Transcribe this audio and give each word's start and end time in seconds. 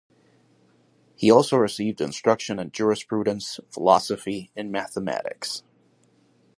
He 1.15 1.29
also 1.29 1.57
received 1.57 2.01
instruction 2.01 2.57
in 2.57 2.71
jurisprudence, 2.71 3.59
philosophy, 3.69 4.49
and 4.55 4.71
mathematics. 4.71 5.61